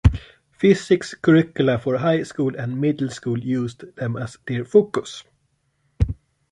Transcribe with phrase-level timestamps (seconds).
[0.49, 5.23] Physics curricula for high school and middle school used them as their focus.